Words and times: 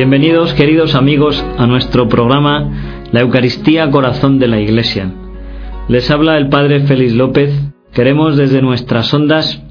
Bienvenidos, 0.00 0.54
queridos 0.54 0.94
amigos, 0.94 1.44
a 1.58 1.66
nuestro 1.66 2.08
programa 2.08 3.04
La 3.12 3.20
Eucaristía 3.20 3.90
Corazón 3.90 4.38
de 4.38 4.48
la 4.48 4.58
Iglesia. 4.58 5.12
Les 5.88 6.10
habla 6.10 6.38
el 6.38 6.48
Padre 6.48 6.86
Félix 6.86 7.12
López. 7.12 7.52
Queremos 7.92 8.38
desde 8.38 8.62
nuestras 8.62 9.12
ondas 9.12 9.62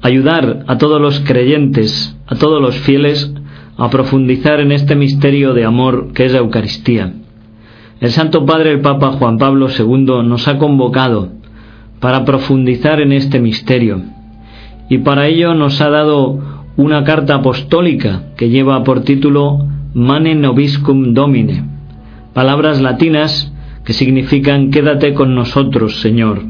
ayudar 0.00 0.64
a 0.66 0.78
todos 0.78 1.02
los 1.02 1.20
creyentes, 1.20 2.16
a 2.26 2.36
todos 2.36 2.62
los 2.62 2.78
fieles, 2.78 3.30
a 3.76 3.90
profundizar 3.90 4.58
en 4.60 4.72
este 4.72 4.94
misterio 4.94 5.52
de 5.52 5.66
amor 5.66 6.14
que 6.14 6.24
es 6.24 6.32
la 6.32 6.38
Eucaristía. 6.38 7.12
El 8.00 8.12
Santo 8.12 8.46
Padre, 8.46 8.70
el 8.70 8.80
Papa 8.80 9.12
Juan 9.18 9.36
Pablo 9.36 9.68
II, 9.68 10.22
nos 10.24 10.48
ha 10.48 10.56
convocado 10.56 11.28
para 12.00 12.24
profundizar 12.24 13.02
en 13.02 13.12
este 13.12 13.38
misterio 13.38 14.00
y 14.88 14.96
para 14.96 15.26
ello 15.26 15.52
nos 15.52 15.82
ha 15.82 15.90
dado 15.90 16.55
una 16.76 17.04
carta 17.04 17.36
apostólica 17.36 18.24
que 18.36 18.50
lleva 18.50 18.84
por 18.84 19.02
título 19.02 19.66
Mane 19.94 20.34
Nobiscum 20.34 21.14
Domine, 21.14 21.64
palabras 22.34 22.80
latinas 22.82 23.52
que 23.84 23.94
significan 23.94 24.70
Quédate 24.70 25.14
con 25.14 25.34
nosotros, 25.34 26.00
Señor. 26.00 26.42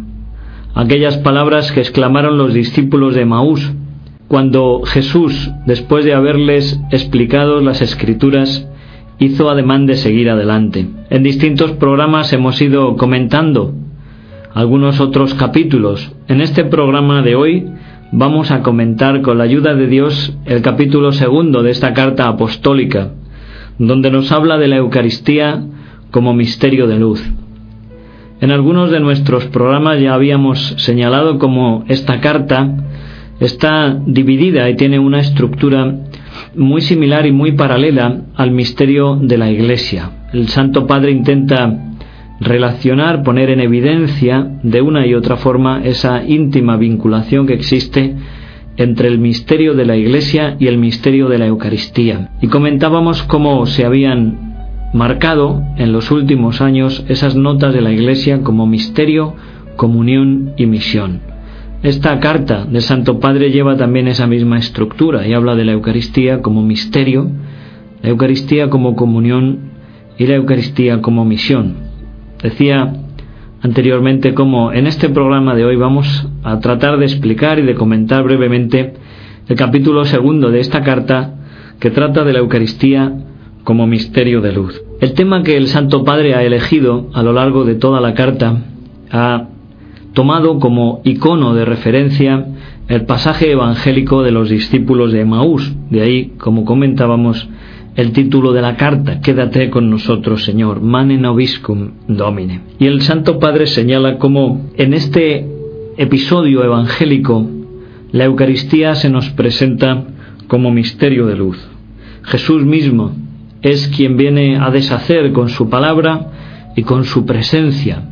Aquellas 0.74 1.18
palabras 1.18 1.70
que 1.70 1.80
exclamaron 1.80 2.38
los 2.38 2.52
discípulos 2.52 3.14
de 3.14 3.24
Maús 3.24 3.72
cuando 4.26 4.82
Jesús, 4.84 5.50
después 5.64 6.04
de 6.04 6.14
haberles 6.14 6.80
explicado 6.90 7.60
las 7.60 7.80
escrituras, 7.80 8.68
hizo 9.20 9.48
ademán 9.48 9.86
de 9.86 9.96
seguir 9.96 10.28
adelante. 10.28 10.86
En 11.08 11.22
distintos 11.22 11.72
programas 11.72 12.32
hemos 12.32 12.60
ido 12.60 12.96
comentando 12.96 13.74
algunos 14.52 15.01
otros 15.01 15.34
capítulos. 15.34 16.12
En 16.29 16.40
este 16.40 16.64
programa 16.64 17.23
de 17.23 17.36
hoy 17.36 17.66
vamos 18.12 18.51
a 18.51 18.62
comentar 18.62 19.23
con 19.23 19.38
la 19.38 19.45
ayuda 19.45 19.74
de 19.74 19.87
Dios 19.87 20.37
el 20.45 20.62
capítulo 20.62 21.12
segundo 21.12 21.62
de 21.62 21.71
esta 21.71 21.93
carta 21.93 22.29
apostólica, 22.29 23.13
donde 23.79 24.10
nos 24.10 24.32
habla 24.32 24.59
de 24.59 24.68
la 24.68 24.76
Eucaristía 24.76 25.63
como 26.10 26.35
misterio 26.35 26.87
de 26.87 26.98
luz. 26.98 27.23
En 28.40 28.51
algunos 28.51 28.90
de 28.90 29.01
nuestros 29.01 29.46
programas 29.46 30.01
ya 30.01 30.15
habíamos 30.15 30.74
señalado 30.79 31.38
cómo 31.38 31.85
esta 31.88 32.21
carta 32.21 32.85
está 33.40 33.98
dividida 34.07 34.68
y 34.68 34.76
tiene 34.76 34.98
una 34.98 35.20
estructura 35.20 35.95
muy 36.54 36.82
similar 36.82 37.26
y 37.26 37.32
muy 37.32 37.52
paralela 37.52 38.23
al 38.35 38.51
misterio 38.51 39.16
de 39.16 39.38
la 39.38 39.51
Iglesia. 39.51 40.10
El 40.32 40.48
Santo 40.48 40.87
Padre 40.87 41.13
intenta 41.13 41.95
relacionar, 42.40 43.23
poner 43.23 43.51
en 43.51 43.60
evidencia 43.60 44.59
de 44.62 44.80
una 44.82 45.06
y 45.06 45.15
otra 45.15 45.37
forma 45.37 45.82
esa 45.84 46.24
íntima 46.24 46.76
vinculación 46.76 47.46
que 47.46 47.54
existe 47.54 48.15
entre 48.76 49.09
el 49.09 49.18
misterio 49.18 49.74
de 49.74 49.87
la 49.87 49.96
Iglesia 49.96 50.57
y 50.59 50.66
el 50.66 50.79
misterio 50.79 51.29
de 51.29 51.38
la 51.38 51.46
Eucaristía. 51.46 52.30
Y 52.42 52.48
comentábamos 52.48 53.23
cómo 53.23 53.64
se 53.66 53.84
habían 53.87 54.57
marcado 54.92 55.62
en 55.76 55.92
los 55.92 56.10
últimos 56.10 56.60
años 56.60 57.04
esas 57.09 57.37
notas 57.37 57.73
de 57.74 57.80
la 57.80 57.90
Iglesia 57.90 58.42
como 58.42 58.66
misterio, 58.66 59.34
comunión 59.76 60.52
y 60.57 60.66
misión. 60.66 61.20
Esta 61.82 62.18
carta 62.20 62.64
del 62.64 62.82
Santo 62.82 63.20
Padre 63.20 63.51
lleva 63.51 63.76
también 63.76 64.09
esa 64.09 64.26
misma 64.26 64.59
estructura 64.59 65.26
y 65.26 65.34
habla 65.34 65.54
de 65.54 65.64
la 65.64 65.72
Eucaristía 65.72 66.42
como 66.42 66.62
misterio, 66.62 67.31
la 68.03 68.10
Eucaristía 68.10 68.70
como 68.70 68.97
comunión 68.97 69.70
y 70.19 70.26
la 70.26 70.34
Eucaristía 70.34 71.00
como 71.00 71.25
misión. 71.25 71.85
Decía 72.42 72.92
anteriormente 73.62 74.34
cómo 74.34 74.72
en 74.72 74.87
este 74.87 75.09
programa 75.09 75.54
de 75.54 75.65
hoy 75.65 75.76
vamos 75.76 76.28
a 76.42 76.60
tratar 76.60 76.98
de 76.98 77.06
explicar 77.06 77.59
y 77.59 77.62
de 77.62 77.75
comentar 77.75 78.22
brevemente 78.22 78.94
el 79.48 79.56
capítulo 79.56 80.04
segundo 80.04 80.50
de 80.50 80.60
esta 80.60 80.82
carta 80.82 81.34
que 81.80 81.91
trata 81.91 82.24
de 82.24 82.32
la 82.32 82.41
Eucaristía 82.41 83.12
como 83.64 83.86
misterio 83.86 84.41
de 84.41 84.52
luz. 84.52 84.80
El 85.00 85.14
tema 85.14 85.42
que 85.42 85.56
el 85.56 85.66
Santo 85.69 86.04
Padre 86.04 86.34
ha 86.34 86.42
elegido 86.42 87.08
a 87.14 87.22
lo 87.22 87.32
largo 87.32 87.64
de 87.64 87.74
toda 87.74 88.00
la 88.00 88.14
carta 88.14 88.62
ha 89.10 89.48
tomado 90.12 90.58
como 90.58 91.00
icono 91.04 91.54
de 91.54 91.64
referencia 91.64 92.47
el 92.88 93.04
pasaje 93.04 93.50
evangélico 93.50 94.22
de 94.22 94.30
los 94.30 94.48
discípulos 94.48 95.12
de 95.12 95.20
Emaús. 95.22 95.74
De 95.91 96.03
ahí, 96.03 96.32
como 96.38 96.64
comentábamos, 96.64 97.48
el 97.96 98.12
título 98.12 98.52
de 98.52 98.60
la 98.60 98.76
carta, 98.76 99.20
Quédate 99.20 99.70
con 99.70 99.88
nosotros, 99.88 100.44
Señor, 100.44 100.82
mane 100.82 101.16
nobiscum 101.16 101.92
domine. 102.06 102.60
Y 102.78 102.86
el 102.86 103.00
Santo 103.00 103.38
Padre 103.38 103.66
señala 103.66 104.18
cómo 104.18 104.70
en 104.76 104.92
este 104.92 105.46
episodio 105.96 106.62
evangélico 106.62 107.48
la 108.12 108.24
Eucaristía 108.24 108.94
se 108.94 109.08
nos 109.08 109.30
presenta 109.30 110.04
como 110.46 110.70
misterio 110.70 111.26
de 111.26 111.36
luz. 111.36 111.58
Jesús 112.24 112.64
mismo 112.66 113.12
es 113.62 113.88
quien 113.88 114.18
viene 114.18 114.58
a 114.58 114.70
deshacer 114.70 115.32
con 115.32 115.48
su 115.48 115.70
palabra 115.70 116.32
y 116.76 116.82
con 116.82 117.04
su 117.04 117.24
presencia 117.24 118.02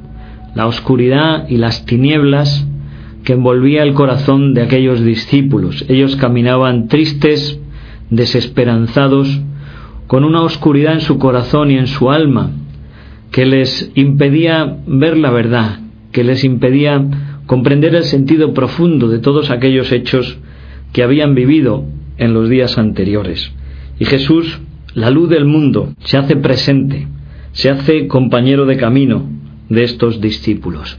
la 0.55 0.67
oscuridad 0.67 1.49
y 1.49 1.59
las 1.59 1.85
tinieblas 1.85 2.67
que 3.25 3.35
envolvía 3.35 3.83
el 3.83 3.95
corazón 3.95 4.55
de 4.55 4.63
aquellos 4.63 5.05
discípulos. 5.05 5.85
Ellos 5.89 6.17
caminaban 6.17 6.89
tristes, 6.89 7.59
desesperanzados, 8.11 9.41
con 10.07 10.25
una 10.25 10.43
oscuridad 10.43 10.95
en 10.95 11.01
su 11.01 11.19
corazón 11.19 11.71
y 11.71 11.77
en 11.77 11.87
su 11.87 12.11
alma 12.11 12.51
que 13.31 13.47
les 13.47 13.91
impedía 13.95 14.77
ver 14.87 15.17
la 15.17 15.31
verdad, 15.31 15.81
que 16.13 16.25
les 16.25 16.45
impedía 16.45 17.05
comprender 17.47 17.95
el 17.95 18.05
sentido 18.05 18.55
profundo 18.55 19.09
de 19.09 19.19
todos 19.19 19.51
aquellos 19.51 19.91
hechos 19.93 20.39
que 20.93 21.03
habían 21.03 21.35
vivido 21.35 21.85
en 22.17 22.33
los 22.33 22.49
días 22.49 22.79
anteriores. 22.79 23.53
Y 23.99 24.05
Jesús, 24.05 24.61
la 24.95 25.11
luz 25.11 25.29
del 25.29 25.45
mundo, 25.45 25.93
se 26.05 26.17
hace 26.17 26.37
presente, 26.37 27.09
se 27.53 27.71
hace 27.71 28.07
compañero 28.07 28.67
de 28.67 28.77
camino 28.77 29.29
de 29.69 29.83
estos 29.83 30.21
discípulos. 30.21 30.99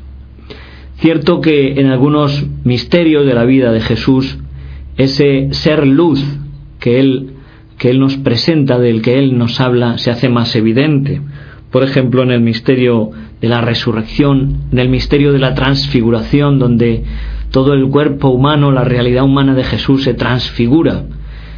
Cierto 0.97 1.41
que 1.41 1.79
en 1.79 1.87
algunos 1.87 2.45
misterios 2.63 3.25
de 3.25 3.33
la 3.33 3.45
vida 3.45 3.71
de 3.71 3.81
Jesús, 3.81 4.37
ese 4.97 5.49
ser 5.51 5.85
luz 5.85 6.23
que 6.79 6.99
Él 6.99 7.34
que 7.77 7.89
Él 7.89 7.99
nos 7.99 8.17
presenta, 8.17 8.79
del 8.79 9.01
que 9.01 9.19
Él 9.19 9.37
nos 9.37 9.59
habla, 9.59 9.97
se 9.97 10.11
hace 10.11 10.29
más 10.29 10.55
evidente. 10.55 11.21
Por 11.71 11.83
ejemplo, 11.83 12.23
en 12.23 12.31
el 12.31 12.41
misterio 12.41 13.11
de 13.41 13.49
la 13.49 13.61
resurrección, 13.61 14.61
en 14.71 14.79
el 14.79 14.89
misterio 14.89 15.33
de 15.33 15.39
la 15.39 15.53
transfiguración, 15.55 16.57
donde 16.57 17.03
todo 17.51 17.73
el 17.73 17.87
cuerpo 17.89 18.29
humano, 18.29 18.71
la 18.71 18.83
realidad 18.83 19.23
humana 19.23 19.53
de 19.55 19.63
Jesús 19.63 20.03
se 20.03 20.13
transfigura, 20.13 21.03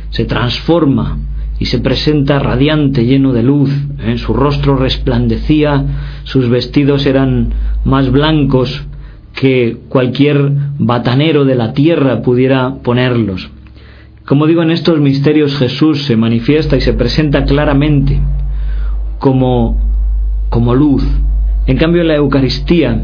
se 0.09 0.25
transforma 0.25 1.17
y 1.59 1.65
se 1.65 1.79
presenta 1.79 2.39
radiante, 2.39 3.05
lleno 3.05 3.33
de 3.33 3.43
luz. 3.43 3.71
¿eh? 3.99 4.17
Su 4.17 4.33
rostro 4.33 4.75
resplandecía, 4.75 5.85
sus 6.23 6.49
vestidos 6.49 7.05
eran 7.05 7.53
más 7.83 8.11
blancos 8.11 8.85
que 9.33 9.77
cualquier 9.87 10.51
batanero 10.79 11.45
de 11.45 11.55
la 11.55 11.73
tierra 11.73 12.21
pudiera 12.21 12.75
ponerlos. 12.83 13.49
Como 14.27 14.45
digo, 14.45 14.61
en 14.61 14.71
estos 14.71 14.99
misterios 14.99 15.57
Jesús 15.57 16.03
se 16.03 16.17
manifiesta 16.17 16.75
y 16.75 16.81
se 16.81 16.91
presenta 16.91 17.45
claramente 17.45 18.19
como, 19.19 19.79
como 20.49 20.75
luz. 20.75 21.01
En 21.65 21.77
cambio, 21.77 22.01
en 22.01 22.09
la 22.09 22.15
Eucaristía, 22.15 23.03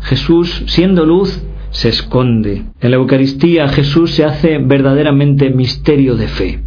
Jesús, 0.00 0.64
siendo 0.66 1.06
luz, 1.06 1.40
se 1.70 1.90
esconde. 1.90 2.64
En 2.80 2.90
la 2.90 2.96
Eucaristía 2.96 3.68
Jesús 3.68 4.10
se 4.10 4.24
hace 4.24 4.58
verdaderamente 4.58 5.50
misterio 5.50 6.16
de 6.16 6.26
fe. 6.26 6.64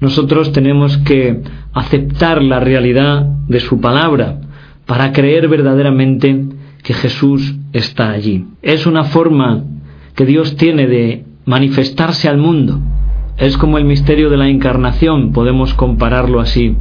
Nosotros 0.00 0.52
tenemos 0.52 0.96
que 0.98 1.42
aceptar 1.72 2.40
la 2.44 2.60
realidad 2.60 3.26
de 3.48 3.58
su 3.58 3.80
palabra 3.80 4.40
para 4.86 5.10
creer 5.10 5.48
verdaderamente 5.48 6.44
que 6.80 6.94
Jesús 6.94 7.56
está 7.72 8.12
allí. 8.12 8.46
Es 8.62 8.86
una 8.86 9.02
forma 9.02 9.64
que 10.14 10.26
Dios 10.26 10.54
tiene 10.54 10.86
de 10.86 11.24
manifestarse 11.44 12.28
al 12.28 12.38
mundo 12.38 12.80
es 13.36 13.56
como 13.56 13.78
el 13.78 13.84
misterio 13.84 14.30
de 14.30 14.36
la 14.36 14.48
encarnación, 14.48 15.32
podemos 15.32 15.74
compararlo 15.74 16.40
así. 16.40 16.76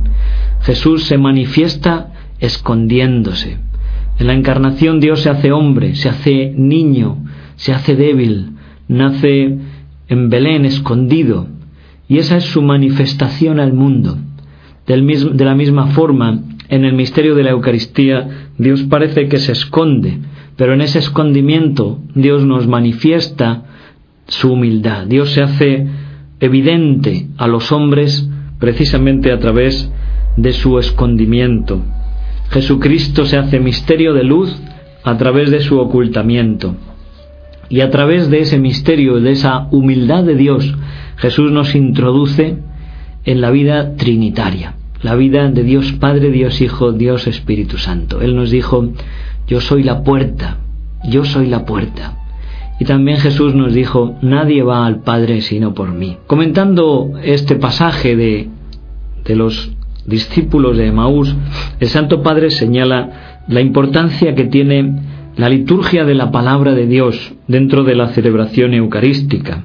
Jesús 0.61 1.03
se 1.03 1.17
manifiesta 1.17 2.13
escondiéndose. 2.39 3.57
En 4.19 4.27
la 4.27 4.33
encarnación 4.33 4.99
Dios 4.99 5.21
se 5.21 5.29
hace 5.29 5.51
hombre, 5.51 5.95
se 5.95 6.09
hace 6.09 6.53
niño, 6.55 7.17
se 7.55 7.73
hace 7.73 7.95
débil, 7.95 8.51
nace 8.87 9.57
en 10.07 10.29
Belén 10.29 10.65
escondido. 10.65 11.47
Y 12.07 12.19
esa 12.19 12.37
es 12.37 12.45
su 12.45 12.61
manifestación 12.61 13.59
al 13.59 13.73
mundo. 13.73 14.17
de 14.85 15.45
la 15.45 15.55
misma 15.55 15.87
forma, 15.87 16.41
en 16.69 16.85
el 16.85 16.93
misterio 16.93 17.35
de 17.35 17.43
la 17.43 17.51
Eucaristía, 17.51 18.49
Dios 18.57 18.83
parece 18.83 19.27
que 19.27 19.39
se 19.39 19.51
esconde, 19.51 20.19
pero 20.55 20.73
en 20.73 20.81
ese 20.81 20.99
escondimiento 20.99 21.99
Dios 22.13 22.45
nos 22.45 22.67
manifiesta 22.67 23.63
su 24.27 24.53
humildad. 24.53 25.05
Dios 25.07 25.31
se 25.31 25.41
hace 25.41 25.87
evidente 26.39 27.27
a 27.37 27.47
los 27.47 27.71
hombres 27.71 28.29
precisamente 28.59 29.31
a 29.31 29.39
través 29.39 29.91
de 30.37 30.53
su 30.53 30.79
escondimiento. 30.79 31.81
Jesucristo 32.49 33.25
se 33.25 33.37
hace 33.37 33.59
misterio 33.59 34.13
de 34.13 34.23
luz 34.23 34.55
a 35.03 35.17
través 35.17 35.51
de 35.51 35.61
su 35.61 35.79
ocultamiento. 35.79 36.75
Y 37.69 37.81
a 37.81 37.89
través 37.89 38.29
de 38.29 38.39
ese 38.39 38.59
misterio, 38.59 39.19
de 39.19 39.31
esa 39.31 39.67
humildad 39.71 40.23
de 40.23 40.35
Dios, 40.35 40.75
Jesús 41.17 41.51
nos 41.51 41.73
introduce 41.75 42.57
en 43.23 43.41
la 43.41 43.49
vida 43.49 43.95
trinitaria, 43.95 44.75
la 45.01 45.15
vida 45.15 45.49
de 45.49 45.63
Dios 45.63 45.93
Padre, 45.93 46.29
Dios 46.29 46.61
Hijo, 46.61 46.91
Dios 46.91 47.27
Espíritu 47.27 47.77
Santo. 47.77 48.21
Él 48.21 48.35
nos 48.35 48.51
dijo, 48.51 48.91
yo 49.47 49.61
soy 49.61 49.83
la 49.83 50.03
puerta, 50.03 50.57
yo 51.09 51.25
soy 51.25 51.47
la 51.47 51.65
puerta. 51.65 52.24
Y 52.79 52.85
también 52.85 53.17
Jesús 53.17 53.55
nos 53.55 53.73
dijo, 53.73 54.15
nadie 54.21 54.63
va 54.63 54.85
al 54.85 55.01
Padre 55.01 55.41
sino 55.41 55.73
por 55.73 55.91
mí. 55.91 56.17
Comentando 56.27 57.13
este 57.23 57.55
pasaje 57.55 58.15
de, 58.15 58.49
de 59.23 59.35
los 59.35 59.71
discípulos 60.05 60.77
de 60.77 60.87
Emaús, 60.87 61.35
el 61.79 61.87
Santo 61.87 62.21
Padre 62.21 62.51
señala 62.51 63.43
la 63.47 63.61
importancia 63.61 64.35
que 64.35 64.45
tiene 64.45 64.93
la 65.37 65.49
liturgia 65.49 66.05
de 66.05 66.15
la 66.15 66.31
palabra 66.31 66.73
de 66.73 66.87
Dios 66.87 67.33
dentro 67.47 67.83
de 67.83 67.95
la 67.95 68.09
celebración 68.09 68.73
eucarística 68.73 69.63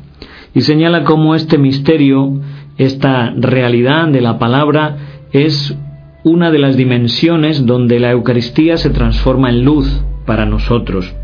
y 0.54 0.62
señala 0.62 1.04
cómo 1.04 1.34
este 1.34 1.58
misterio, 1.58 2.40
esta 2.76 3.32
realidad 3.36 4.08
de 4.08 4.20
la 4.20 4.38
palabra 4.38 4.96
es 5.32 5.76
una 6.24 6.50
de 6.50 6.58
las 6.58 6.76
dimensiones 6.76 7.64
donde 7.66 8.00
la 8.00 8.10
Eucaristía 8.10 8.76
se 8.76 8.90
transforma 8.90 9.50
en 9.50 9.64
luz 9.64 10.02
para 10.26 10.44
nosotros. 10.44 11.14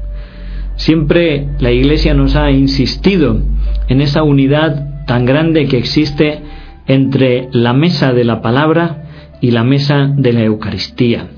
Siempre 0.76 1.48
la 1.58 1.72
Iglesia 1.72 2.14
nos 2.14 2.36
ha 2.36 2.50
insistido 2.50 3.40
en 3.88 4.00
esa 4.00 4.22
unidad 4.22 5.04
tan 5.06 5.24
grande 5.24 5.66
que 5.66 5.78
existe 5.78 6.42
entre 6.86 7.48
la 7.52 7.72
mesa 7.72 8.12
de 8.12 8.24
la 8.24 8.42
palabra 8.42 9.04
y 9.40 9.50
la 9.50 9.64
mesa 9.64 10.12
de 10.14 10.32
la 10.32 10.42
Eucaristía. 10.42 11.28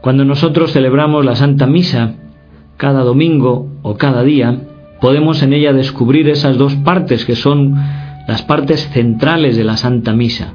Cuando 0.00 0.24
nosotros 0.24 0.72
celebramos 0.72 1.24
la 1.24 1.34
Santa 1.34 1.66
Misa, 1.66 2.14
cada 2.76 3.02
domingo 3.02 3.68
o 3.82 3.96
cada 3.96 4.22
día, 4.22 4.60
podemos 5.00 5.42
en 5.42 5.52
ella 5.52 5.72
descubrir 5.72 6.28
esas 6.28 6.56
dos 6.56 6.74
partes 6.76 7.24
que 7.24 7.34
son 7.34 7.74
las 8.28 8.42
partes 8.42 8.88
centrales 8.92 9.56
de 9.56 9.64
la 9.64 9.76
Santa 9.76 10.12
Misa. 10.12 10.52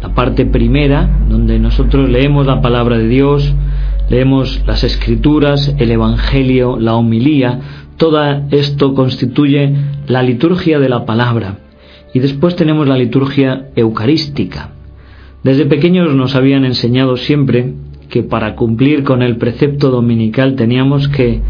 La 0.00 0.14
parte 0.14 0.46
primera, 0.46 1.08
donde 1.28 1.58
nosotros 1.58 2.08
leemos 2.08 2.46
la 2.46 2.60
palabra 2.60 2.98
de 2.98 3.08
Dios, 3.08 3.54
leemos 4.08 4.62
las 4.66 4.84
escrituras, 4.84 5.74
el 5.78 5.90
Evangelio, 5.90 6.78
la 6.78 6.94
homilía, 6.94 7.60
todo 7.96 8.22
esto 8.50 8.94
constituye 8.94 9.74
la 10.06 10.22
liturgia 10.22 10.78
de 10.78 10.88
la 10.88 11.04
palabra. 11.06 11.58
Y 12.14 12.18
después 12.20 12.56
tenemos 12.56 12.86
la 12.86 12.96
liturgia 12.96 13.68
eucarística. 13.74 14.70
Desde 15.42 15.66
pequeños 15.66 16.14
nos 16.14 16.34
habían 16.34 16.64
enseñado 16.64 17.16
siempre 17.16 17.74
que 18.08 18.22
para 18.22 18.54
cumplir 18.54 19.02
con 19.02 19.22
el 19.22 19.36
precepto 19.36 19.90
dominical 19.90 20.54
teníamos 20.54 21.08
que 21.08 21.40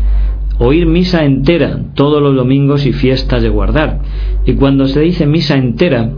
oír 0.58 0.86
misa 0.86 1.24
entera 1.24 1.80
todos 1.94 2.22
los 2.22 2.34
domingos 2.34 2.86
y 2.86 2.92
fiestas 2.92 3.42
de 3.42 3.48
guardar. 3.48 4.00
Y 4.46 4.54
cuando 4.54 4.86
se 4.86 5.00
dice 5.00 5.26
misa 5.26 5.56
entera, 5.56 6.10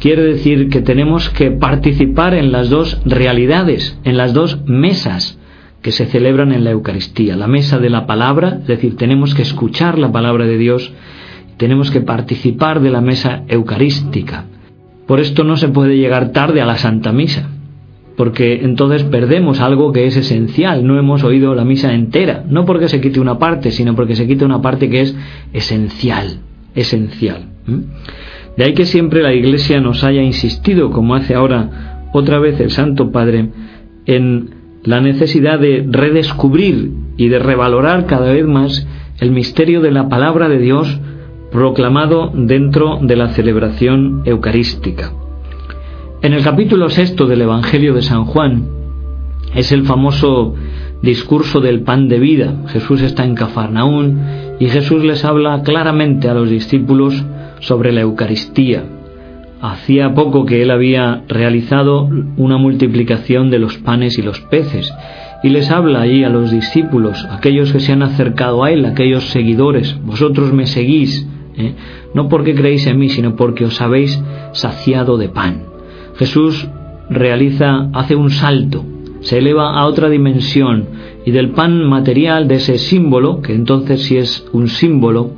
quiere 0.00 0.22
decir 0.22 0.68
que 0.68 0.80
tenemos 0.80 1.28
que 1.30 1.50
participar 1.50 2.34
en 2.34 2.52
las 2.52 2.70
dos 2.70 3.00
realidades, 3.04 3.98
en 4.04 4.16
las 4.16 4.32
dos 4.32 4.60
mesas 4.66 5.38
que 5.84 5.92
se 5.92 6.06
celebran 6.06 6.50
en 6.50 6.64
la 6.64 6.70
Eucaristía. 6.70 7.36
La 7.36 7.46
mesa 7.46 7.78
de 7.78 7.90
la 7.90 8.06
palabra, 8.06 8.60
es 8.62 8.66
decir, 8.66 8.96
tenemos 8.96 9.34
que 9.34 9.42
escuchar 9.42 9.98
la 9.98 10.10
palabra 10.10 10.46
de 10.46 10.56
Dios, 10.56 10.94
tenemos 11.58 11.90
que 11.90 12.00
participar 12.00 12.80
de 12.80 12.90
la 12.90 13.02
mesa 13.02 13.42
eucarística. 13.48 14.46
Por 15.06 15.20
esto 15.20 15.44
no 15.44 15.58
se 15.58 15.68
puede 15.68 15.98
llegar 15.98 16.32
tarde 16.32 16.62
a 16.62 16.66
la 16.66 16.78
Santa 16.78 17.12
Misa 17.12 17.50
porque 18.16 18.60
entonces 18.62 19.02
perdemos 19.02 19.60
algo 19.60 19.92
que 19.92 20.06
es 20.06 20.16
esencial, 20.16 20.86
no 20.86 20.98
hemos 20.98 21.24
oído 21.24 21.54
la 21.54 21.64
misa 21.64 21.92
entera, 21.92 22.44
no 22.48 22.64
porque 22.64 22.88
se 22.88 23.00
quite 23.00 23.20
una 23.20 23.38
parte, 23.38 23.72
sino 23.72 23.94
porque 23.96 24.14
se 24.14 24.26
quite 24.26 24.44
una 24.44 24.62
parte 24.62 24.88
que 24.88 25.00
es 25.00 25.16
esencial, 25.52 26.38
esencial. 26.76 27.48
De 28.56 28.64
ahí 28.64 28.72
que 28.72 28.86
siempre 28.86 29.20
la 29.20 29.34
Iglesia 29.34 29.80
nos 29.80 30.04
haya 30.04 30.22
insistido, 30.22 30.90
como 30.90 31.16
hace 31.16 31.34
ahora 31.34 32.08
otra 32.12 32.38
vez 32.38 32.60
el 32.60 32.70
Santo 32.70 33.10
Padre, 33.10 33.48
en 34.06 34.53
la 34.84 35.00
necesidad 35.00 35.58
de 35.58 35.86
redescubrir 35.88 36.92
y 37.16 37.28
de 37.28 37.38
revalorar 37.38 38.06
cada 38.06 38.32
vez 38.32 38.46
más 38.46 38.86
el 39.18 39.30
misterio 39.30 39.80
de 39.80 39.90
la 39.90 40.08
palabra 40.08 40.48
de 40.48 40.58
Dios 40.58 41.00
proclamado 41.50 42.30
dentro 42.34 42.98
de 43.00 43.16
la 43.16 43.28
celebración 43.28 44.22
eucarística. 44.24 45.12
En 46.22 46.32
el 46.32 46.42
capítulo 46.42 46.90
sexto 46.90 47.26
del 47.26 47.42
Evangelio 47.42 47.94
de 47.94 48.02
San 48.02 48.24
Juan 48.24 48.66
es 49.54 49.72
el 49.72 49.84
famoso 49.84 50.54
discurso 51.02 51.60
del 51.60 51.82
pan 51.82 52.08
de 52.08 52.18
vida. 52.18 52.54
Jesús 52.68 53.02
está 53.02 53.24
en 53.24 53.34
Cafarnaún 53.34 54.20
y 54.58 54.68
Jesús 54.68 55.04
les 55.04 55.24
habla 55.24 55.62
claramente 55.62 56.28
a 56.28 56.34
los 56.34 56.50
discípulos 56.50 57.24
sobre 57.60 57.92
la 57.92 58.00
Eucaristía. 58.00 58.84
Hacía 59.60 60.14
poco 60.14 60.44
que 60.44 60.62
él 60.62 60.70
había 60.70 61.22
realizado 61.28 62.08
una 62.36 62.58
multiplicación 62.58 63.50
de 63.50 63.58
los 63.58 63.78
panes 63.78 64.18
y 64.18 64.22
los 64.22 64.40
peces 64.40 64.92
y 65.44 65.50
les 65.50 65.70
habla 65.70 66.00
ahí 66.00 66.24
a 66.24 66.30
los 66.30 66.50
discípulos, 66.50 67.26
aquellos 67.30 67.70
que 67.70 67.78
se 67.78 67.92
han 67.92 68.02
acercado 68.02 68.64
a 68.64 68.70
él, 68.70 68.86
aquellos 68.86 69.24
seguidores, 69.24 69.94
vosotros 70.02 70.54
me 70.54 70.66
seguís, 70.66 71.28
¿eh? 71.58 71.74
no 72.14 72.30
porque 72.30 72.54
creéis 72.54 72.86
en 72.86 72.98
mí, 72.98 73.10
sino 73.10 73.36
porque 73.36 73.66
os 73.66 73.78
habéis 73.82 74.18
saciado 74.52 75.18
de 75.18 75.28
pan. 75.28 75.64
Jesús 76.16 76.66
realiza, 77.10 77.90
hace 77.92 78.16
un 78.16 78.30
salto, 78.30 78.86
se 79.20 79.36
eleva 79.36 79.78
a 79.78 79.84
otra 79.84 80.08
dimensión 80.08 80.86
y 81.26 81.30
del 81.30 81.50
pan 81.50 81.84
material, 81.84 82.48
de 82.48 82.54
ese 82.54 82.78
símbolo, 82.78 83.42
que 83.42 83.54
entonces 83.54 84.02
sí 84.02 84.16
es 84.16 84.46
un 84.54 84.68
símbolo, 84.68 85.32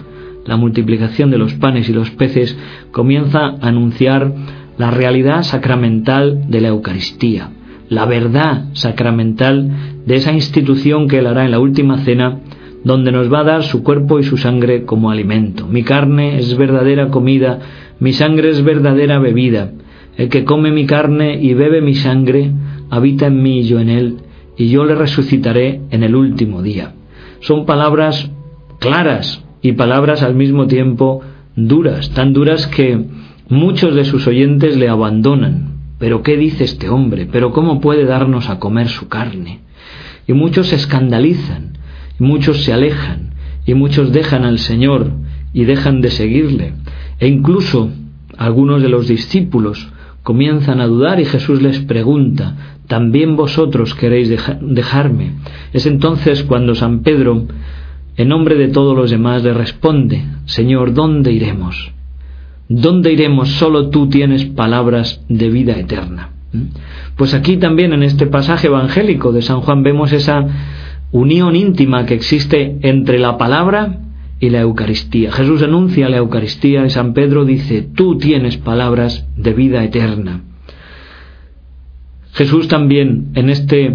la 0.46 0.56
multiplicación 0.56 1.30
de 1.30 1.38
los 1.38 1.54
panes 1.54 1.88
y 1.88 1.92
los 1.92 2.10
peces, 2.10 2.56
comienza 2.92 3.46
a 3.46 3.68
anunciar 3.68 4.32
la 4.78 4.90
realidad 4.90 5.42
sacramental 5.42 6.48
de 6.48 6.60
la 6.60 6.68
Eucaristía, 6.68 7.50
la 7.88 8.04
verdad 8.04 8.66
sacramental 8.72 9.70
de 10.06 10.14
esa 10.14 10.32
institución 10.32 11.08
que 11.08 11.18
él 11.18 11.26
hará 11.26 11.44
en 11.44 11.50
la 11.50 11.58
última 11.58 11.98
cena, 11.98 12.40
donde 12.84 13.10
nos 13.10 13.32
va 13.32 13.40
a 13.40 13.44
dar 13.44 13.62
su 13.64 13.82
cuerpo 13.82 14.20
y 14.20 14.22
su 14.22 14.36
sangre 14.36 14.84
como 14.84 15.10
alimento. 15.10 15.66
Mi 15.66 15.82
carne 15.82 16.38
es 16.38 16.56
verdadera 16.56 17.08
comida, 17.08 17.58
mi 17.98 18.12
sangre 18.12 18.50
es 18.50 18.62
verdadera 18.62 19.18
bebida. 19.18 19.72
El 20.16 20.28
que 20.28 20.44
come 20.44 20.70
mi 20.70 20.86
carne 20.86 21.38
y 21.40 21.54
bebe 21.54 21.80
mi 21.80 21.94
sangre, 21.94 22.52
habita 22.90 23.26
en 23.26 23.42
mí 23.42 23.60
y 23.60 23.64
yo 23.64 23.80
en 23.80 23.88
él, 23.88 24.16
y 24.56 24.68
yo 24.68 24.84
le 24.84 24.94
resucitaré 24.94 25.80
en 25.90 26.02
el 26.02 26.14
último 26.14 26.62
día. 26.62 26.94
Son 27.40 27.66
palabras 27.66 28.30
claras 28.78 29.45
y 29.66 29.72
palabras 29.72 30.22
al 30.22 30.36
mismo 30.36 30.68
tiempo 30.68 31.22
duras, 31.56 32.10
tan 32.10 32.32
duras 32.32 32.68
que 32.68 33.04
muchos 33.48 33.96
de 33.96 34.04
sus 34.04 34.28
oyentes 34.28 34.76
le 34.76 34.88
abandonan. 34.88 35.74
Pero 35.98 36.22
¿qué 36.22 36.36
dice 36.36 36.62
este 36.62 36.88
hombre? 36.88 37.26
¿Pero 37.30 37.50
cómo 37.50 37.80
puede 37.80 38.04
darnos 38.04 38.48
a 38.48 38.60
comer 38.60 38.88
su 38.88 39.08
carne? 39.08 39.60
Y 40.28 40.34
muchos 40.34 40.68
se 40.68 40.76
escandalizan, 40.76 41.78
y 42.20 42.22
muchos 42.22 42.62
se 42.62 42.72
alejan, 42.72 43.34
y 43.66 43.74
muchos 43.74 44.12
dejan 44.12 44.44
al 44.44 44.60
Señor 44.60 45.10
y 45.52 45.64
dejan 45.64 46.00
de 46.00 46.10
seguirle. 46.10 46.74
E 47.18 47.26
incluso 47.26 47.90
algunos 48.38 48.82
de 48.82 48.88
los 48.88 49.08
discípulos 49.08 49.88
comienzan 50.22 50.80
a 50.80 50.86
dudar 50.86 51.18
y 51.18 51.24
Jesús 51.24 51.60
les 51.60 51.80
pregunta, 51.80 52.78
¿también 52.86 53.34
vosotros 53.34 53.94
queréis 53.94 54.28
dejarme? 54.60 55.32
Es 55.72 55.86
entonces 55.86 56.44
cuando 56.44 56.76
San 56.76 57.00
Pedro, 57.02 57.46
en 58.16 58.28
nombre 58.28 58.56
de 58.56 58.68
todos 58.68 58.96
los 58.96 59.10
demás, 59.10 59.42
le 59.42 59.52
responde, 59.52 60.24
Señor, 60.46 60.94
¿dónde 60.94 61.32
iremos? 61.32 61.92
¿Dónde 62.68 63.12
iremos? 63.12 63.48
Solo 63.50 63.90
tú 63.90 64.08
tienes 64.08 64.44
palabras 64.44 65.22
de 65.28 65.50
vida 65.50 65.78
eterna. 65.78 66.30
¿Mm? 66.52 66.62
Pues 67.16 67.34
aquí 67.34 67.58
también 67.58 67.92
en 67.92 68.02
este 68.02 68.26
pasaje 68.26 68.68
evangélico 68.68 69.32
de 69.32 69.42
San 69.42 69.60
Juan 69.60 69.82
vemos 69.82 70.12
esa 70.12 70.46
unión 71.12 71.56
íntima 71.56 72.06
que 72.06 72.14
existe 72.14 72.78
entre 72.82 73.18
la 73.18 73.38
palabra 73.38 74.00
y 74.40 74.50
la 74.50 74.60
Eucaristía. 74.60 75.32
Jesús 75.32 75.62
anuncia 75.62 76.08
la 76.08 76.18
Eucaristía 76.18 76.84
y 76.84 76.90
San 76.90 77.14
Pedro 77.14 77.44
dice, 77.44 77.82
tú 77.82 78.18
tienes 78.18 78.56
palabras 78.56 79.26
de 79.36 79.52
vida 79.54 79.82
eterna. 79.84 80.42
Jesús 82.32 82.68
también 82.68 83.28
en 83.34 83.48
este 83.48 83.94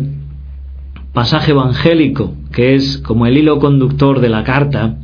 pasaje 1.13 1.51
evangélico, 1.51 2.33
que 2.51 2.75
es 2.75 2.98
como 3.00 3.25
el 3.25 3.38
hilo 3.38 3.60
conductor 3.60 4.20
de 4.20 4.29
la 4.29 4.43
carta 4.43 4.98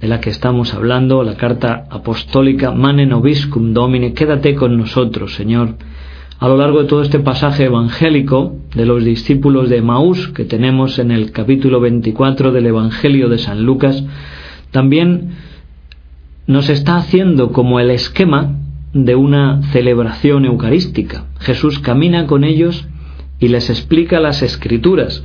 de 0.00 0.08
la 0.08 0.20
que 0.20 0.30
estamos 0.30 0.74
hablando, 0.74 1.22
la 1.22 1.36
carta 1.36 1.86
apostólica 1.88 2.72
Mane 2.72 3.06
Nobiscum 3.06 3.72
Domine, 3.72 4.14
quédate 4.14 4.54
con 4.54 4.76
nosotros, 4.76 5.34
Señor. 5.34 5.76
A 6.40 6.48
lo 6.48 6.56
largo 6.56 6.82
de 6.82 6.88
todo 6.88 7.02
este 7.02 7.20
pasaje 7.20 7.66
evangélico 7.66 8.56
de 8.74 8.84
los 8.84 9.04
discípulos 9.04 9.70
de 9.70 9.80
Maús 9.80 10.28
que 10.30 10.44
tenemos 10.44 10.98
en 10.98 11.12
el 11.12 11.30
capítulo 11.30 11.78
24 11.78 12.50
del 12.50 12.66
Evangelio 12.66 13.28
de 13.28 13.38
San 13.38 13.62
Lucas, 13.62 14.02
también 14.72 15.36
nos 16.48 16.68
está 16.68 16.96
haciendo 16.96 17.52
como 17.52 17.78
el 17.78 17.92
esquema 17.92 18.56
de 18.92 19.14
una 19.14 19.62
celebración 19.70 20.44
eucarística. 20.44 21.26
Jesús 21.38 21.78
camina 21.78 22.26
con 22.26 22.42
ellos 22.42 22.88
y 23.38 23.48
les 23.48 23.70
explica 23.70 24.18
las 24.18 24.42
escrituras, 24.42 25.22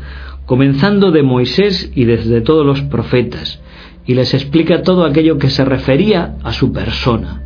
comenzando 0.48 1.12
de 1.12 1.22
Moisés 1.22 1.92
y 1.94 2.06
desde 2.06 2.42
todos 2.42 2.66
los 2.66 2.82
profetas, 2.82 3.62
y 4.06 4.16
les 4.16 4.34
explica 4.34 4.82
todo 4.82 5.06
aquello 5.06 5.38
que 5.38 5.50
se 5.51 5.63
refería 5.63 6.38
a 6.44 6.54
su 6.54 6.74
persona. 6.74 7.44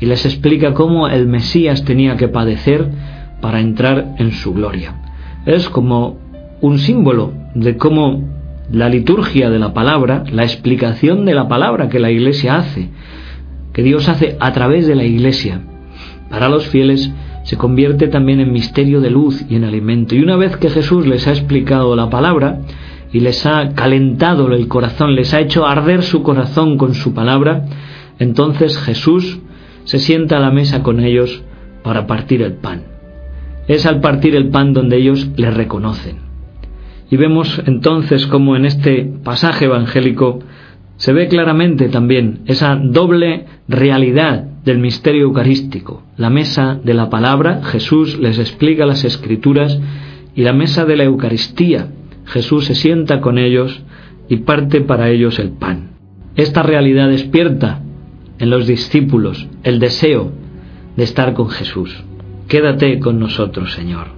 y 0.00 0.06
les 0.06 0.24
explica 0.24 0.74
cómo 0.74 1.08
el 1.08 1.26
Mesías 1.26 1.84
tenía 1.84 2.16
que 2.16 2.28
padecer 2.28 2.88
para 3.40 3.58
entrar 3.58 4.14
en 4.18 4.30
su 4.30 4.54
gloria. 4.54 4.94
Es 5.44 5.68
como 5.68 6.18
un 6.60 6.78
símbolo 6.78 7.32
de 7.56 7.76
cómo 7.76 8.22
la 8.70 8.88
liturgia 8.88 9.50
de 9.50 9.58
la 9.58 9.74
palabra, 9.74 10.22
la 10.30 10.44
explicación 10.44 11.24
de 11.24 11.34
la 11.34 11.48
palabra 11.48 11.88
que 11.88 11.98
la 11.98 12.12
Iglesia 12.12 12.58
hace, 12.58 12.90
que 13.72 13.82
Dios 13.82 14.08
hace 14.08 14.36
a 14.38 14.52
través 14.52 14.86
de 14.86 14.94
la 14.94 15.02
Iglesia, 15.02 15.62
para 16.30 16.48
los 16.48 16.68
fieles 16.68 17.10
se 17.48 17.56
convierte 17.56 18.08
también 18.08 18.40
en 18.40 18.52
misterio 18.52 19.00
de 19.00 19.08
luz 19.08 19.42
y 19.48 19.54
en 19.54 19.64
alimento. 19.64 20.14
Y 20.14 20.20
una 20.20 20.36
vez 20.36 20.58
que 20.58 20.68
Jesús 20.68 21.06
les 21.06 21.26
ha 21.26 21.30
explicado 21.30 21.96
la 21.96 22.10
palabra 22.10 22.60
y 23.10 23.20
les 23.20 23.46
ha 23.46 23.70
calentado 23.70 24.52
el 24.52 24.68
corazón, 24.68 25.14
les 25.14 25.32
ha 25.32 25.40
hecho 25.40 25.66
arder 25.66 26.02
su 26.02 26.22
corazón 26.22 26.76
con 26.76 26.92
su 26.92 27.14
palabra, 27.14 27.64
entonces 28.18 28.76
Jesús 28.76 29.38
se 29.84 29.98
sienta 29.98 30.36
a 30.36 30.40
la 30.40 30.50
mesa 30.50 30.82
con 30.82 31.00
ellos 31.00 31.42
para 31.82 32.06
partir 32.06 32.42
el 32.42 32.52
pan. 32.52 32.82
Es 33.66 33.86
al 33.86 34.02
partir 34.02 34.36
el 34.36 34.50
pan 34.50 34.74
donde 34.74 34.98
ellos 34.98 35.30
le 35.38 35.50
reconocen. 35.50 36.16
Y 37.08 37.16
vemos 37.16 37.62
entonces 37.64 38.26
como 38.26 38.56
en 38.56 38.66
este 38.66 39.10
pasaje 39.24 39.64
evangélico 39.64 40.40
se 40.96 41.14
ve 41.14 41.28
claramente 41.28 41.88
también 41.88 42.40
esa 42.44 42.76
doble 42.76 43.46
realidad 43.68 44.48
del 44.68 44.78
misterio 44.80 45.22
eucarístico. 45.22 46.02
La 46.18 46.28
mesa 46.28 46.78
de 46.84 46.92
la 46.92 47.08
palabra, 47.08 47.62
Jesús 47.64 48.18
les 48.18 48.38
explica 48.38 48.84
las 48.84 49.02
escrituras, 49.02 49.80
y 50.34 50.42
la 50.42 50.52
mesa 50.52 50.84
de 50.84 50.94
la 50.94 51.04
Eucaristía, 51.04 51.88
Jesús 52.26 52.66
se 52.66 52.74
sienta 52.74 53.22
con 53.22 53.38
ellos 53.38 53.82
y 54.28 54.36
parte 54.36 54.82
para 54.82 55.08
ellos 55.08 55.38
el 55.38 55.52
pan. 55.52 55.92
Esta 56.36 56.62
realidad 56.62 57.08
despierta 57.08 57.80
en 58.38 58.50
los 58.50 58.66
discípulos 58.66 59.48
el 59.62 59.78
deseo 59.78 60.32
de 60.96 61.04
estar 61.04 61.32
con 61.32 61.48
Jesús. 61.48 62.04
Quédate 62.46 63.00
con 63.00 63.18
nosotros, 63.18 63.72
Señor. 63.72 64.08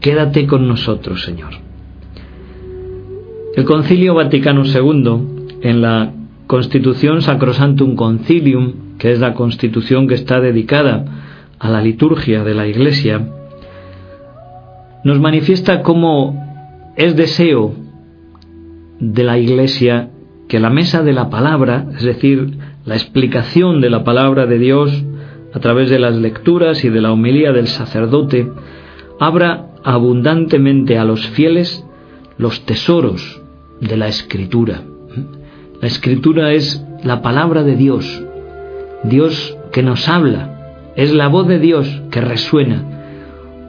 Quédate 0.00 0.48
con 0.48 0.66
nosotros, 0.66 1.22
Señor. 1.22 1.52
El 3.54 3.64
Concilio 3.64 4.14
Vaticano 4.14 4.64
II, 4.64 5.60
en 5.62 5.80
la 5.80 6.12
Constitución 6.48 7.22
Sacrosantum 7.22 7.94
Concilium, 7.94 8.87
que 8.98 9.12
es 9.12 9.20
la 9.20 9.34
constitución 9.34 10.08
que 10.08 10.14
está 10.14 10.40
dedicada 10.40 11.04
a 11.58 11.70
la 11.70 11.80
liturgia 11.80 12.44
de 12.44 12.54
la 12.54 12.66
Iglesia, 12.66 13.26
nos 15.04 15.20
manifiesta 15.20 15.82
cómo 15.82 16.92
es 16.96 17.16
deseo 17.16 17.74
de 18.98 19.24
la 19.24 19.38
Iglesia 19.38 20.10
que 20.48 20.58
la 20.58 20.70
mesa 20.70 21.02
de 21.02 21.12
la 21.12 21.30
palabra, 21.30 21.86
es 21.96 22.02
decir, 22.02 22.58
la 22.84 22.94
explicación 22.94 23.80
de 23.80 23.90
la 23.90 24.02
palabra 24.02 24.46
de 24.46 24.58
Dios 24.58 25.04
a 25.52 25.60
través 25.60 25.90
de 25.90 25.98
las 25.98 26.16
lecturas 26.16 26.84
y 26.84 26.88
de 26.88 27.00
la 27.00 27.12
homilía 27.12 27.52
del 27.52 27.68
sacerdote, 27.68 28.50
abra 29.20 29.68
abundantemente 29.84 30.98
a 30.98 31.04
los 31.04 31.26
fieles 31.28 31.84
los 32.38 32.64
tesoros 32.64 33.40
de 33.80 33.96
la 33.96 34.08
escritura. 34.08 34.82
La 35.80 35.86
escritura 35.86 36.52
es 36.52 36.84
la 37.04 37.22
palabra 37.22 37.62
de 37.62 37.76
Dios, 37.76 38.24
Dios 39.04 39.56
que 39.72 39.82
nos 39.82 40.08
habla, 40.08 40.92
es 40.96 41.12
la 41.12 41.28
voz 41.28 41.46
de 41.46 41.58
Dios 41.58 42.02
que 42.10 42.20
resuena, 42.20 42.82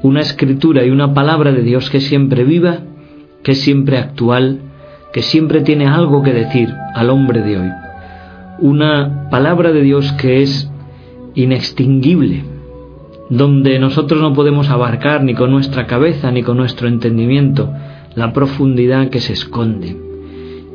una 0.02 0.22
escritura 0.22 0.86
y 0.86 0.90
una 0.90 1.14
palabra 1.14 1.52
de 1.52 1.62
Dios 1.62 1.90
que 1.90 2.00
siempre 2.00 2.44
viva, 2.44 2.80
que 3.44 3.56
siempre 3.56 3.98
actual, 3.98 4.60
que 5.14 5.22
siempre 5.22 5.62
tiene 5.62 5.88
algo 5.88 6.24
que 6.24 6.34
decir 6.34 6.74
al 6.96 7.10
hombre 7.10 7.42
de 7.42 7.58
hoy. 7.58 7.70
Una 8.60 9.30
palabra 9.30 9.72
de 9.72 9.82
Dios 9.82 10.12
que 10.14 10.42
es 10.42 10.72
inextinguible, 11.36 12.44
donde 13.30 13.80
nosotros 13.80 14.22
no 14.22 14.34
podemos 14.34 14.70
abarcar 14.70 15.24
ni 15.24 15.36
con 15.36 15.52
nuestra 15.52 15.86
cabeza 15.86 16.32
ni 16.32 16.42
con 16.42 16.58
nuestro 16.58 16.88
entendimiento 16.88 17.72
la 18.16 18.34
profundidad 18.34 19.10
que 19.10 19.20
se 19.20 19.34
esconde, 19.34 19.96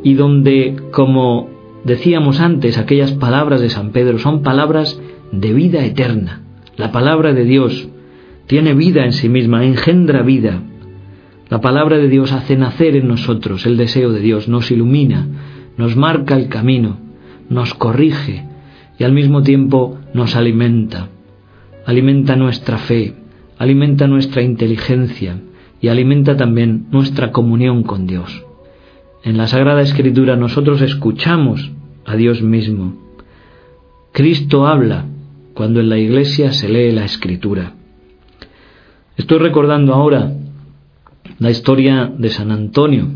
y 0.02 0.14
donde, 0.14 0.76
como 0.92 1.53
decíamos 1.84 2.40
antes, 2.40 2.78
aquellas 2.78 3.12
palabras 3.12 3.60
de 3.60 3.70
San 3.70 3.90
Pedro 3.90 4.18
son 4.18 4.42
palabras 4.42 5.00
de 5.32 5.52
vida 5.52 5.84
eterna. 5.84 6.42
La 6.76 6.90
palabra 6.92 7.32
de 7.32 7.44
Dios 7.44 7.88
tiene 8.46 8.74
vida 8.74 9.04
en 9.04 9.12
sí 9.12 9.28
misma, 9.28 9.64
engendra 9.64 10.22
vida. 10.22 10.60
La 11.48 11.60
palabra 11.60 11.98
de 11.98 12.08
Dios 12.08 12.32
hace 12.32 12.56
nacer 12.56 12.96
en 12.96 13.08
nosotros 13.08 13.66
el 13.66 13.76
deseo 13.76 14.12
de 14.12 14.20
Dios, 14.20 14.48
nos 14.48 14.70
ilumina, 14.70 15.26
nos 15.76 15.96
marca 15.96 16.36
el 16.36 16.48
camino, 16.48 16.98
nos 17.48 17.74
corrige 17.74 18.44
y 18.98 19.04
al 19.04 19.12
mismo 19.12 19.42
tiempo 19.42 19.98
nos 20.14 20.36
alimenta. 20.36 21.08
Alimenta 21.86 22.36
nuestra 22.36 22.78
fe, 22.78 23.14
alimenta 23.58 24.06
nuestra 24.06 24.42
inteligencia 24.42 25.40
y 25.80 25.88
alimenta 25.88 26.36
también 26.36 26.86
nuestra 26.90 27.30
comunión 27.30 27.82
con 27.82 28.06
Dios. 28.06 28.43
En 29.24 29.38
la 29.38 29.46
Sagrada 29.46 29.80
Escritura 29.80 30.36
nosotros 30.36 30.82
escuchamos 30.82 31.72
a 32.04 32.14
Dios 32.14 32.42
mismo. 32.42 32.94
Cristo 34.12 34.66
habla 34.66 35.06
cuando 35.54 35.80
en 35.80 35.88
la 35.88 35.96
iglesia 35.96 36.52
se 36.52 36.68
lee 36.68 36.92
la 36.92 37.06
Escritura. 37.06 37.72
Estoy 39.16 39.38
recordando 39.38 39.94
ahora 39.94 40.30
la 41.38 41.50
historia 41.50 42.12
de 42.14 42.28
San 42.28 42.50
Antonio, 42.50 43.08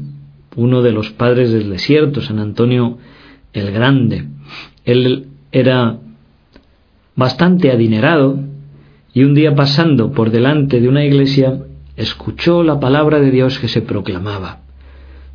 uno 0.56 0.80
de 0.80 0.92
los 0.92 1.10
padres 1.10 1.52
del 1.52 1.68
desierto, 1.68 2.22
San 2.22 2.38
Antonio 2.38 2.96
el 3.52 3.70
Grande. 3.70 4.28
Él 4.86 5.26
era 5.52 5.98
bastante 7.16 7.70
adinerado 7.70 8.40
y 9.12 9.24
un 9.24 9.34
día 9.34 9.54
pasando 9.54 10.12
por 10.12 10.30
delante 10.30 10.80
de 10.80 10.88
una 10.88 11.04
iglesia 11.04 11.66
escuchó 11.96 12.62
la 12.62 12.80
palabra 12.80 13.20
de 13.20 13.30
Dios 13.30 13.58
que 13.58 13.68
se 13.68 13.82
proclamaba. 13.82 14.67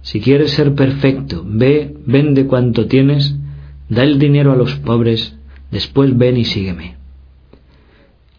Si 0.03 0.19
quieres 0.19 0.51
ser 0.51 0.75
perfecto, 0.75 1.43
ve, 1.45 1.95
vende 2.05 2.45
cuanto 2.45 2.86
tienes, 2.86 3.36
da 3.89 4.03
el 4.03 4.19
dinero 4.19 4.51
a 4.51 4.55
los 4.55 4.75
pobres, 4.75 5.36
después 5.72 6.15
ven 6.17 6.38
y 6.38 6.43
sígueme. 6.43 6.98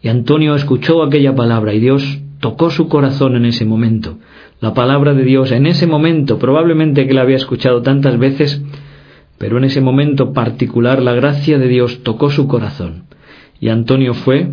Y 0.01 0.07
Antonio 0.07 0.55
escuchó 0.55 1.03
aquella 1.03 1.35
palabra 1.35 1.73
y 1.73 1.79
Dios 1.79 2.19
tocó 2.39 2.69
su 2.69 2.87
corazón 2.87 3.35
en 3.35 3.45
ese 3.45 3.65
momento. 3.65 4.19
La 4.61 4.73
palabra 4.73 5.13
de 5.13 5.23
Dios 5.23 5.51
en 5.51 5.65
ese 5.65 5.87
momento, 5.87 6.37
probablemente 6.37 7.07
que 7.07 7.13
la 7.13 7.23
había 7.23 7.35
escuchado 7.35 7.81
tantas 7.81 8.17
veces, 8.19 8.61
pero 9.37 9.57
en 9.57 9.63
ese 9.63 9.81
momento 9.81 10.33
particular 10.33 11.01
la 11.01 11.13
gracia 11.13 11.57
de 11.57 11.67
Dios 11.67 12.03
tocó 12.03 12.29
su 12.29 12.47
corazón 12.47 13.05
y 13.59 13.69
Antonio 13.69 14.13
fue, 14.13 14.49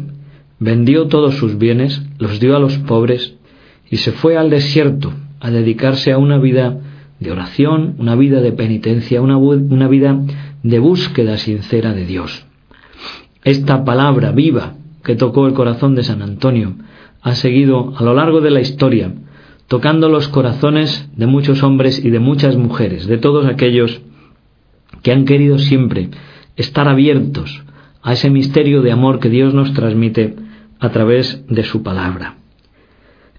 vendió 0.59 1.07
todos 1.09 1.35
sus 1.35 1.59
bienes, 1.59 2.03
los 2.19 2.41
dio 2.41 2.57
a 2.57 2.59
los 2.61 2.79
pobres 2.79 3.37
y 3.91 3.99
se 3.99 4.13
fue 4.13 4.37
al 4.37 4.49
desierto 4.49 5.13
a 5.41 5.51
dedicarse 5.51 6.13
a 6.13 6.19
una 6.19 6.39
vida 6.39 6.81
de 7.23 7.31
oración, 7.31 7.95
una 7.99 8.15
vida 8.15 8.41
de 8.41 8.53
penitencia, 8.53 9.23
una, 9.23 9.37
una 9.37 9.89
vida 9.89 10.19
de 10.63 10.79
búsqueda 10.79 11.39
sincera 11.39 11.95
de 11.95 12.05
Dios. 12.05 12.45
Esta 13.45 13.85
palabra 13.85 14.33
viva 14.33 14.75
que 15.03 15.17
tocó 15.17 15.47
el 15.47 15.55
corazón 15.55 15.95
de 15.95 16.05
San 16.05 16.23
Antonio 16.23 16.75
ha 17.23 17.35
seguido 17.35 17.95
a 17.97 18.03
lo 18.03 18.15
largo 18.15 18.41
de 18.41 18.51
la 18.51 18.61
historia 18.61 19.13
tocando 19.73 20.11
los 20.11 20.29
corazones 20.29 21.09
de 21.17 21.27
muchos 21.27 21.63
hombres 21.63 22.05
y 22.05 22.11
de 22.11 22.19
muchas 22.19 22.57
mujeres, 22.57 23.07
de 23.07 23.17
todos 23.17 23.47
aquellos 23.47 24.03
que 25.03 25.13
han 25.13 25.25
querido 25.25 25.59
siempre 25.59 26.11
estar 26.57 26.89
abiertos 26.89 27.63
a 28.03 28.13
ese 28.13 28.29
misterio 28.29 28.83
de 28.83 28.93
amor 28.93 29.19
que 29.19 29.31
Dios 29.31 29.55
nos 29.55 29.73
transmite 29.73 30.37
a 30.79 30.91
través 30.91 31.43
de 31.49 31.63
su 31.63 31.83
palabra. 31.83 32.37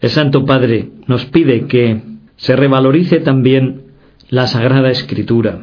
El 0.01 0.09
Santo 0.09 0.43
Padre 0.43 0.89
nos 1.05 1.25
pide 1.25 1.67
que 1.67 2.01
se 2.43 2.57
revalorice 2.57 3.21
también 3.21 3.83
la 4.27 4.47
Sagrada 4.47 4.91
Escritura, 4.91 5.61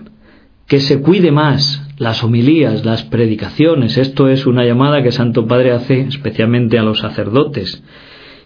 que 0.66 0.80
se 0.80 1.02
cuide 1.02 1.30
más 1.30 1.86
las 1.98 2.24
homilías, 2.24 2.86
las 2.86 3.02
predicaciones. 3.02 3.98
Esto 3.98 4.30
es 4.30 4.46
una 4.46 4.64
llamada 4.64 5.02
que 5.02 5.12
Santo 5.12 5.46
Padre 5.46 5.72
hace 5.72 6.00
especialmente 6.00 6.78
a 6.78 6.82
los 6.82 7.00
sacerdotes. 7.00 7.84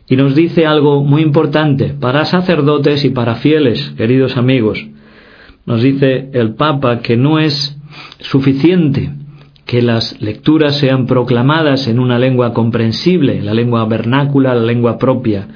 Y 0.09 0.17
nos 0.17 0.35
dice 0.35 0.67
algo 0.67 1.05
muy 1.05 1.23
importante 1.23 1.95
para 1.95 2.25
sacerdotes 2.25 3.05
y 3.05 3.11
para 3.11 3.37
fieles, 3.37 3.95
queridos 3.97 4.37
amigos. 4.37 4.85
Nos 5.64 5.85
dice 5.85 6.31
el 6.33 6.57
Papa 6.57 7.03
que 7.03 7.17
no 7.17 7.38
es 7.38 7.79
suficiente 8.19 9.12
que 9.64 9.81
las 9.81 10.21
lecturas 10.21 10.75
sean 10.75 11.07
proclamadas 11.07 11.87
en 11.87 12.00
una 12.00 12.19
lengua 12.19 12.53
comprensible, 12.53 13.41
la 13.43 13.55
lengua 13.55 13.85
vernácula, 13.85 14.57
la 14.57 14.64
lengua 14.64 14.99
propia 14.99 15.47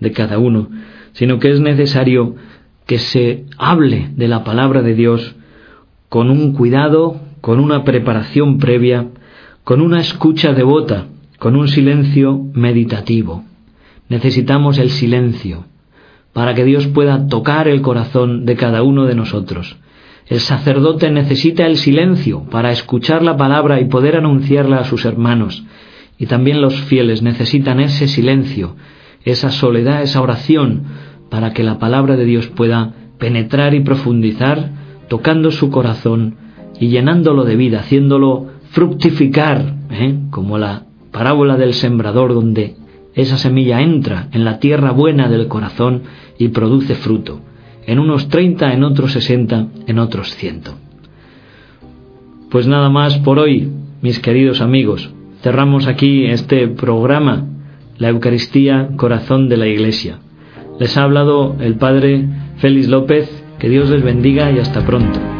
de 0.00 0.10
cada 0.10 0.38
uno, 0.38 0.68
sino 1.14 1.38
que 1.38 1.50
es 1.50 1.60
necesario 1.60 2.36
que 2.86 2.98
se 2.98 3.46
hable 3.56 4.10
de 4.14 4.28
la 4.28 4.44
palabra 4.44 4.82
de 4.82 4.94
Dios 4.94 5.34
con 6.08 6.30
un 6.30 6.52
cuidado, 6.52 7.20
con 7.40 7.58
una 7.58 7.82
preparación 7.84 8.58
previa, 8.58 9.08
con 9.64 9.80
una 9.80 10.00
escucha 10.00 10.52
devota, 10.52 11.06
con 11.38 11.56
un 11.56 11.68
silencio 11.68 12.40
meditativo. 12.52 13.44
Necesitamos 14.08 14.78
el 14.78 14.90
silencio, 14.90 15.64
para 16.32 16.54
que 16.54 16.64
Dios 16.64 16.86
pueda 16.88 17.26
tocar 17.26 17.68
el 17.68 17.80
corazón 17.80 18.44
de 18.44 18.56
cada 18.56 18.82
uno 18.82 19.06
de 19.06 19.14
nosotros. 19.14 19.76
El 20.26 20.40
sacerdote 20.40 21.10
necesita 21.10 21.66
el 21.66 21.76
silencio 21.76 22.44
para 22.50 22.72
escuchar 22.72 23.22
la 23.22 23.36
palabra 23.36 23.80
y 23.80 23.86
poder 23.86 24.16
anunciarla 24.16 24.78
a 24.78 24.84
sus 24.84 25.04
hermanos. 25.04 25.64
Y 26.18 26.26
también 26.26 26.60
los 26.60 26.80
fieles 26.82 27.22
necesitan 27.22 27.80
ese 27.80 28.08
silencio, 28.08 28.76
esa 29.24 29.50
soledad, 29.50 30.02
esa 30.02 30.20
oración, 30.20 30.82
para 31.30 31.52
que 31.52 31.62
la 31.62 31.78
palabra 31.78 32.16
de 32.16 32.24
Dios 32.24 32.48
pueda 32.48 32.92
penetrar 33.18 33.74
y 33.74 33.80
profundizar, 33.80 34.70
tocando 35.08 35.50
su 35.50 35.70
corazón 35.70 36.36
y 36.78 36.88
llenándolo 36.88 37.44
de 37.44 37.56
vida, 37.56 37.80
haciéndolo 37.80 38.46
fructificar, 38.70 39.74
¿eh? 39.90 40.16
como 40.30 40.58
la 40.58 40.84
parábola 41.12 41.56
del 41.56 41.74
sembrador, 41.74 42.34
donde 42.34 42.76
esa 43.14 43.38
semilla 43.38 43.80
entra 43.80 44.28
en 44.32 44.44
la 44.44 44.58
tierra 44.58 44.90
buena 44.90 45.28
del 45.28 45.48
corazón 45.48 46.02
y 46.38 46.48
produce 46.48 46.94
fruto 46.94 47.40
en 47.86 47.98
unos 47.98 48.28
30, 48.28 48.72
en 48.72 48.84
otros 48.84 49.12
60, 49.12 49.68
en 49.86 49.98
otros 49.98 50.34
100. 50.34 50.62
Pues 52.50 52.66
nada 52.66 52.88
más 52.88 53.18
por 53.18 53.38
hoy, 53.38 53.68
mis 54.00 54.18
queridos 54.20 54.60
amigos. 54.60 55.10
Cerramos 55.42 55.86
aquí 55.86 56.24
este 56.24 56.68
programa, 56.68 57.46
la 57.98 58.08
Eucaristía, 58.08 58.90
corazón 58.96 59.48
de 59.48 59.56
la 59.56 59.66
Iglesia. 59.66 60.18
Les 60.78 60.96
ha 60.96 61.02
hablado 61.02 61.56
el 61.60 61.76
Padre 61.76 62.26
Félix 62.58 62.88
López, 62.88 63.44
que 63.58 63.68
Dios 63.68 63.90
les 63.90 64.02
bendiga 64.02 64.50
y 64.50 64.58
hasta 64.58 64.84
pronto. 64.84 65.33